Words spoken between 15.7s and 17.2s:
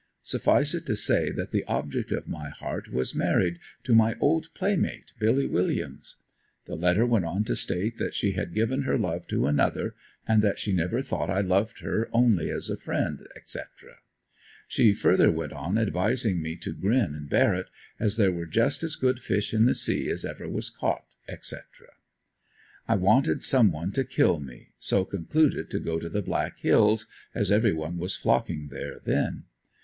advising me to grin